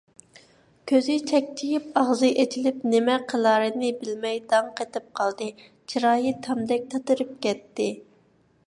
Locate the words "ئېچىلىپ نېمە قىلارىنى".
2.43-3.93